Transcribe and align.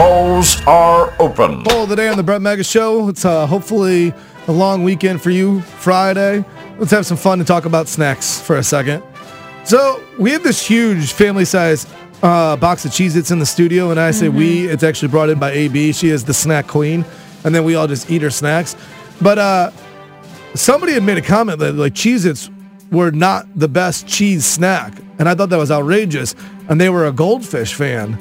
polls 0.00 0.62
are 0.66 1.12
open. 1.20 1.62
Poll 1.62 1.82
of 1.82 1.90
the 1.90 1.96
day 1.96 2.08
on 2.08 2.16
the 2.16 2.22
Brett 2.22 2.40
Mega 2.40 2.64
Show. 2.64 3.10
It's 3.10 3.26
uh, 3.26 3.46
hopefully 3.46 4.14
a 4.48 4.52
long 4.52 4.82
weekend 4.82 5.20
for 5.20 5.28
you, 5.28 5.60
Friday. 5.60 6.42
Let's 6.78 6.90
have 6.90 7.04
some 7.04 7.18
fun 7.18 7.38
and 7.38 7.46
talk 7.46 7.66
about 7.66 7.86
snacks 7.86 8.40
for 8.40 8.56
a 8.56 8.62
second. 8.62 9.02
So 9.64 10.02
we 10.18 10.30
have 10.30 10.42
this 10.42 10.66
huge 10.66 11.12
family-size 11.12 11.86
uh, 12.22 12.56
box 12.56 12.86
of 12.86 12.92
Cheez-Its 12.92 13.30
in 13.30 13.40
the 13.40 13.44
studio, 13.44 13.90
and 13.90 14.00
I 14.00 14.10
say 14.12 14.30
we. 14.30 14.68
It's 14.68 14.82
actually 14.82 15.08
brought 15.08 15.28
in 15.28 15.38
by 15.38 15.50
AB. 15.50 15.92
She 15.92 16.08
is 16.08 16.24
the 16.24 16.32
snack 16.32 16.66
queen, 16.66 17.04
and 17.44 17.54
then 17.54 17.64
we 17.64 17.74
all 17.74 17.86
just 17.86 18.10
eat 18.10 18.22
her 18.22 18.30
snacks. 18.30 18.76
But 19.20 19.38
uh, 19.38 19.70
somebody 20.54 20.94
had 20.94 21.02
made 21.02 21.18
a 21.18 21.22
comment 21.22 21.58
that 21.58 21.74
like 21.74 21.92
Cheez-Its 21.92 22.48
were 22.90 23.10
not 23.10 23.46
the 23.54 23.68
best 23.68 24.08
cheese 24.08 24.46
snack, 24.46 24.94
and 25.18 25.28
I 25.28 25.34
thought 25.34 25.50
that 25.50 25.58
was 25.58 25.70
outrageous. 25.70 26.34
And 26.70 26.80
they 26.80 26.88
were 26.88 27.06
a 27.06 27.12
goldfish 27.12 27.74
fan, 27.74 28.16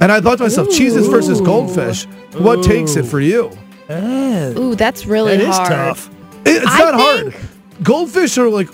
and 0.00 0.10
I 0.12 0.20
thought 0.20 0.38
to 0.38 0.44
myself, 0.44 0.68
Cheez-Its 0.68 1.06
versus 1.08 1.40
goldfish. 1.40 2.04
What 2.34 2.62
takes 2.64 2.96
it 2.96 3.04
for 3.04 3.20
you? 3.20 3.50
Ooh, 3.90 4.74
that's 4.74 5.06
really 5.06 5.36
That 5.36 5.48
is 5.48 5.56
hard. 5.56 5.68
tough. 5.70 6.10
It- 6.44 6.62
it's 6.62 6.66
I 6.66 6.78
not 6.78 6.94
hard. 6.94 7.34
Goldfish 7.82 8.38
are 8.38 8.48
like 8.48 8.68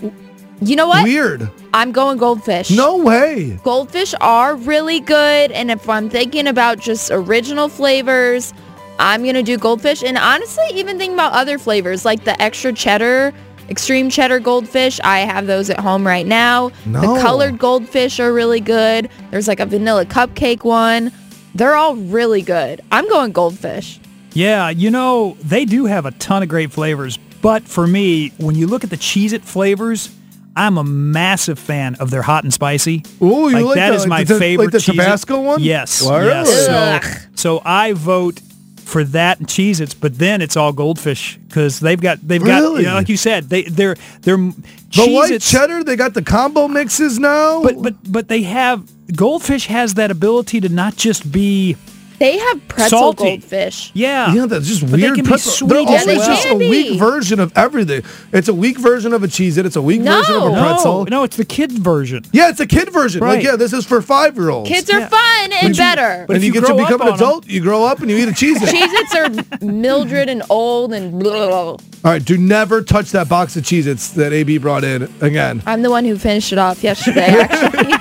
You 0.60 0.76
know 0.76 0.86
what? 0.88 1.04
weird. 1.04 1.50
I'm 1.74 1.92
going 1.92 2.18
goldfish. 2.18 2.70
No 2.70 2.96
way. 2.96 3.58
Goldfish 3.62 4.14
are 4.20 4.56
really 4.56 5.00
good, 5.00 5.52
and 5.52 5.70
if 5.70 5.88
I'm 5.88 6.08
thinking 6.08 6.46
about 6.46 6.78
just 6.80 7.10
original 7.12 7.68
flavors, 7.68 8.52
I'm 8.98 9.24
gonna 9.24 9.42
do 9.42 9.56
goldfish. 9.56 10.02
And 10.02 10.16
honestly, 10.18 10.64
even 10.74 10.98
thinking 10.98 11.14
about 11.14 11.32
other 11.32 11.58
flavors 11.58 12.04
like 12.04 12.24
the 12.24 12.40
extra 12.42 12.72
cheddar, 12.72 13.32
extreme 13.68 14.10
cheddar 14.10 14.40
goldfish, 14.40 15.00
I 15.04 15.20
have 15.20 15.46
those 15.46 15.70
at 15.70 15.78
home 15.80 16.06
right 16.06 16.26
now. 16.26 16.70
No. 16.86 17.00
The 17.00 17.20
colored 17.20 17.58
goldfish 17.58 18.18
are 18.20 18.32
really 18.32 18.60
good. 18.60 19.08
There's 19.30 19.48
like 19.48 19.60
a 19.60 19.66
vanilla 19.66 20.04
cupcake 20.06 20.64
one. 20.64 21.12
They're 21.54 21.74
all 21.74 21.96
really 21.96 22.42
good. 22.42 22.80
I'm 22.92 23.08
going 23.08 23.32
goldfish. 23.32 24.00
Yeah, 24.32 24.68
you 24.70 24.90
know, 24.90 25.36
they 25.42 25.64
do 25.64 25.86
have 25.86 26.06
a 26.06 26.10
ton 26.12 26.42
of 26.42 26.48
great 26.48 26.70
flavors. 26.72 27.18
But 27.40 27.64
for 27.64 27.86
me, 27.86 28.30
when 28.38 28.54
you 28.54 28.66
look 28.66 28.84
at 28.84 28.90
the 28.90 28.96
Cheez-It 28.96 29.42
flavors, 29.42 30.10
I'm 30.56 30.76
a 30.76 30.84
massive 30.84 31.58
fan 31.58 31.94
of 31.96 32.10
their 32.10 32.22
hot 32.22 32.44
and 32.44 32.52
spicy. 32.52 33.04
Ooh, 33.22 33.48
you 33.48 33.64
like 33.66 33.76
that 33.76 33.90
the- 33.90 33.94
is 33.96 34.06
my 34.06 34.24
the- 34.24 34.38
favorite 34.38 34.66
like 34.66 34.72
the 34.72 34.78
Cheez-It. 34.78 34.96
Tabasco 34.96 35.40
one? 35.40 35.62
Yes. 35.62 36.02
Wow. 36.02 36.20
yes. 36.24 36.66
So, 36.66 37.20
so 37.34 37.62
I 37.64 37.92
vote 37.92 38.40
for 38.88 39.04
that 39.04 39.38
and 39.38 39.46
Cheez-Its, 39.46 39.94
but 39.94 40.18
then 40.18 40.40
it's 40.40 40.56
all 40.56 40.72
goldfish 40.72 41.36
because 41.46 41.78
they've 41.78 42.00
got 42.00 42.26
they've 42.26 42.42
got 42.42 42.62
you 42.80 42.86
know, 42.86 42.94
like 42.94 43.08
you 43.08 43.16
said 43.18 43.48
they 43.50 43.62
they're 43.64 43.96
they're 44.22 44.36
The 44.36 45.06
white 45.08 45.40
cheddar, 45.42 45.84
they 45.84 45.94
got 45.94 46.14
the 46.14 46.22
combo 46.22 46.66
mixes 46.68 47.18
now. 47.18 47.62
but 47.62 47.82
but 47.82 47.94
but 48.10 48.28
they 48.28 48.42
have 48.42 48.88
goldfish 49.14 49.66
has 49.66 49.94
that 49.94 50.10
ability 50.10 50.60
to 50.62 50.68
not 50.68 50.96
just 50.96 51.30
be 51.30 51.76
They 52.18 52.38
have 52.38 52.66
pretzel 52.68 52.98
Salty. 52.98 53.24
goldfish. 53.38 53.90
yeah 53.94 54.32
yeah, 54.34 54.46
that's 54.46 54.66
just 54.66 54.80
But 54.82 54.92
they 54.92 55.02
weird. 55.02 55.14
can 55.14 55.24
be 55.24 55.28
pretzel. 55.28 55.52
sweet 55.52 55.68
They're 55.68 55.78
as 55.96 56.02
always 56.02 56.18
well. 56.18 56.26
just 56.36 56.48
a 56.48 56.54
weak 56.56 56.98
version 56.98 57.40
of 57.40 57.56
everything. 57.56 58.02
It's 58.32 58.48
a 58.48 58.54
weak 58.54 58.78
version 58.78 59.12
of 59.12 59.22
a 59.22 59.28
cheese. 59.28 59.56
It. 59.56 59.66
It's 59.66 59.76
a 59.76 59.82
weak 59.82 60.02
version 60.02 60.34
of 60.34 60.42
a 60.52 60.60
pretzel. 60.60 61.04
no 61.04 61.18
no 61.18 61.22
it's 61.24 61.36
the 61.36 61.44
kid 61.44 61.72
version 61.72 62.24
Yeah, 62.32 62.48
it's 62.48 62.60
a 62.60 62.66
kid 62.66 62.92
version. 62.92 63.20
Like, 63.20 63.42
yeah, 63.42 63.56
this 63.56 63.72
is 63.72 63.86
for 63.86 64.02
five-year-olds. 64.02 64.68
Kids 64.68 64.90
are 64.90 65.00
Yeah. 65.00 65.08
fun 65.08 65.52
and 65.52 65.76
better. 65.76 66.24
but 66.26 66.34
and 66.36 66.42
if 66.44 66.46
you, 66.48 66.52
you 66.54 66.60
get 66.60 66.66
to 66.68 66.74
become 66.74 67.00
an 67.00 67.08
on 67.08 67.12
'em- 67.14 67.14
adult, 67.14 67.46
you 67.46 67.60
grow 67.60 67.84
up 67.84 68.00
and 68.00 68.10
you 68.10 68.16
eat 68.16 68.28
a 68.28 68.32
Cheez-It. 68.32 68.68
Cheez-Its 68.74 69.14
are 69.60 69.66
Mildred 69.66 70.28
and 70.28 70.42
old 70.50 70.92
and 70.92 71.18
blah, 71.18 71.32
blah, 71.32 71.48
blah. 71.48 71.70
All 72.04 72.12
right, 72.12 72.24
do 72.24 72.36
never 72.36 72.82
touch 72.82 73.10
that 73.12 73.28
box 73.28 73.56
of 73.56 73.62
Cheez-Its 73.64 74.10
that 74.10 74.32
AB 74.32 74.58
brought 74.58 74.84
in 74.84 75.08
again. 75.20 75.62
I'm 75.66 75.82
the 75.82 75.90
one 75.90 76.04
who 76.04 76.16
finished 76.18 76.52
it 76.52 76.58
off 76.58 76.82
yesterday, 76.82 77.26
actually. 77.40 77.94